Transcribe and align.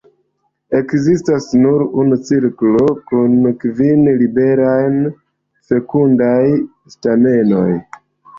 Ekzistas 0.77 1.43
nur 1.65 1.83
unu 2.03 2.17
cirklo 2.29 2.81
kun 3.11 3.35
kvin 3.65 4.01
liberaj, 4.23 4.87
fekundaj 5.69 6.41
stamenoj. 6.97 7.69